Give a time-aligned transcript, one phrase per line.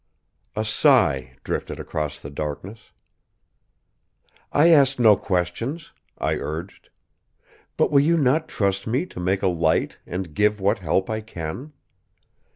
[0.55, 2.89] A sigh drifted across the darkness.
[4.51, 6.89] "I ask no questions," I urged.
[7.77, 11.21] "But will you not trust me to make a light and give what help I
[11.21, 11.73] can?